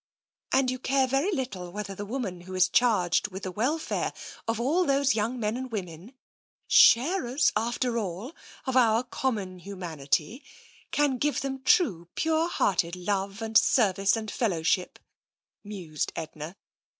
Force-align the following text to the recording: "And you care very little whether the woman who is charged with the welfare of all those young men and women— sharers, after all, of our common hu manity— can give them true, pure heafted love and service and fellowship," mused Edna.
"And 0.51 0.71
you 0.71 0.79
care 0.79 1.05
very 1.05 1.31
little 1.31 1.71
whether 1.71 1.93
the 1.93 2.07
woman 2.07 2.41
who 2.41 2.55
is 2.55 2.67
charged 2.69 3.27
with 3.27 3.43
the 3.43 3.51
welfare 3.51 4.13
of 4.47 4.59
all 4.59 4.83
those 4.83 5.13
young 5.13 5.39
men 5.39 5.55
and 5.55 5.71
women— 5.71 6.15
sharers, 6.67 7.51
after 7.55 7.99
all, 7.99 8.33
of 8.65 8.75
our 8.75 9.03
common 9.03 9.59
hu 9.59 9.75
manity— 9.75 10.41
can 10.91 11.19
give 11.19 11.41
them 11.41 11.61
true, 11.61 12.07
pure 12.15 12.49
heafted 12.49 12.95
love 13.05 13.43
and 13.43 13.55
service 13.59 14.17
and 14.17 14.31
fellowship," 14.31 14.97
mused 15.63 16.11
Edna. 16.15 16.55